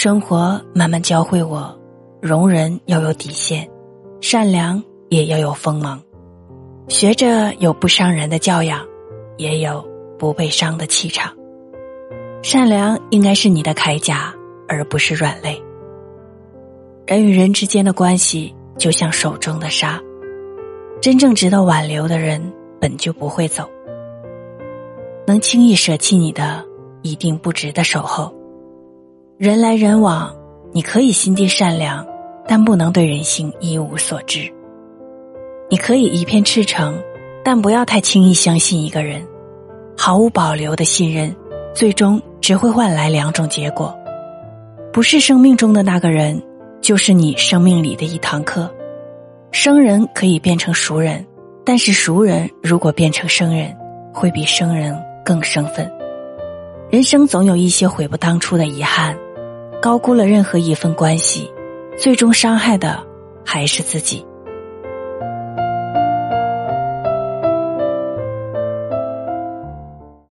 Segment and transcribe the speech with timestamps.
[0.00, 1.76] 生活慢慢教会我，
[2.22, 3.68] 容人要有底线，
[4.20, 6.00] 善良也要有锋芒。
[6.86, 8.86] 学着有不伤人的教养，
[9.38, 9.84] 也有
[10.16, 11.32] 不被伤的气场。
[12.44, 14.32] 善良应该是你的铠甲，
[14.68, 15.60] 而不是软肋。
[17.04, 20.00] 人与人之间的关系就像手中的沙，
[21.02, 22.40] 真正值得挽留的人
[22.80, 23.68] 本就不会走。
[25.26, 26.64] 能轻易舍弃你的，
[27.02, 28.32] 一定不值得守候。
[29.38, 30.34] 人来人往，
[30.72, 32.04] 你可以心地善良，
[32.48, 34.52] 但不能对人性一无所知。
[35.70, 37.00] 你可以一片赤诚，
[37.44, 39.24] 但不要太轻易相信一个人。
[39.96, 41.32] 毫无保留的信任，
[41.72, 43.96] 最终只会换来两种结果：
[44.92, 46.42] 不是生命中的那个人，
[46.80, 48.68] 就是你生命里的一堂课。
[49.52, 51.24] 生人可以变成熟人，
[51.64, 53.72] 但是熟人如果变成生人，
[54.12, 55.88] 会比生人更生分。
[56.90, 59.16] 人生总有一些悔不当初的遗憾。
[59.80, 61.50] 高估了任何一份关系，
[61.96, 63.02] 最终伤害的
[63.44, 64.26] 还是自己。